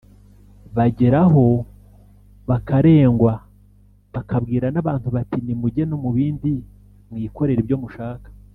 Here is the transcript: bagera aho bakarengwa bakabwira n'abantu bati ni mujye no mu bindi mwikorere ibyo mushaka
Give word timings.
bagera 0.75 1.19
aho 1.25 1.45
bakarengwa 2.49 3.33
bakabwira 4.13 4.67
n'abantu 4.71 5.07
bati 5.15 5.39
ni 5.45 5.53
mujye 5.61 5.83
no 5.87 5.97
mu 6.03 6.09
bindi 6.17 6.53
mwikorere 7.11 7.59
ibyo 7.63 7.77
mushaka 7.83 8.27